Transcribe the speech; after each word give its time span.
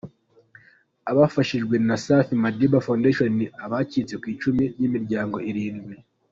Abafashijwe 1.11 1.75
na 1.87 1.95
Safi 2.05 2.33
Madiba 2.43 2.83
Foundation 2.87 3.29
ni 3.39 3.45
abacitse 3.65 4.13
ku 4.21 4.25
icumi 4.33 4.63
b’imiryango 4.79 5.37
irindwi. 5.51 5.95